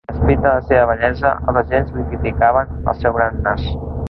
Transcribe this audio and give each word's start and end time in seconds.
A 0.09 0.13
despit 0.13 0.39
de 0.45 0.53
la 0.53 0.63
seva 0.69 0.87
bellesa, 0.91 1.33
els 1.51 1.59
agents 1.63 1.93
li 1.99 2.07
criticaven 2.09 2.75
el 2.81 3.01
seu 3.05 3.17
gran 3.21 3.41
nas. 3.49 3.71